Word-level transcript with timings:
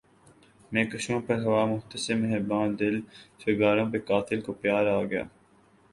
مے 0.71 0.81
کشوں 0.91 1.19
پر 1.27 1.37
ہوا 1.45 1.61
محتسب 1.71 2.15
مہرباں 2.21 2.65
دل 2.79 2.95
فگاروں 3.41 3.87
پہ 3.91 3.97
قاتل 4.07 4.39
کو 4.45 4.51
پیار 4.61 4.85
آ 4.97 5.01
گیا 5.11 5.23